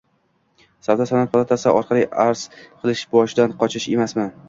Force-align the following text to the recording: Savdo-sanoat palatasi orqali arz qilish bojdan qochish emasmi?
Savdo-sanoat 0.87 1.33
palatasi 1.35 1.75
orqali 1.81 2.07
arz 2.25 2.45
qilish 2.65 3.07
bojdan 3.15 3.59
qochish 3.65 3.91
emasmi? 3.99 4.33